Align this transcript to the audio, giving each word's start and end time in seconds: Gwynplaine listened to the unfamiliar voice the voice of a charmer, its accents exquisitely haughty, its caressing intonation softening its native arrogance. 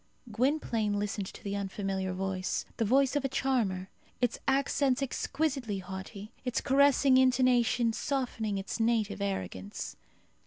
Gwynplaine 0.31 0.97
listened 0.97 1.27
to 1.27 1.43
the 1.43 1.55
unfamiliar 1.55 2.11
voice 2.11 2.65
the 2.77 2.85
voice 2.85 3.15
of 3.15 3.23
a 3.23 3.29
charmer, 3.29 3.91
its 4.19 4.39
accents 4.47 5.03
exquisitely 5.03 5.77
haughty, 5.77 6.31
its 6.43 6.59
caressing 6.59 7.17
intonation 7.17 7.93
softening 7.93 8.57
its 8.57 8.79
native 8.79 9.21
arrogance. 9.21 9.95